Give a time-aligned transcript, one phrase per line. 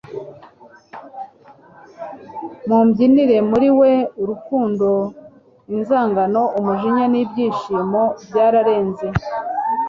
[2.67, 3.93] mubyinire muri we.
[4.21, 4.87] urukundo,
[5.73, 9.07] inzangano, umujinya n'ibyishimo byararenze